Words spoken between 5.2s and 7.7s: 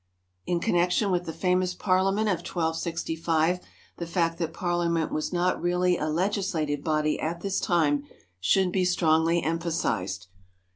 not really a legislative body at this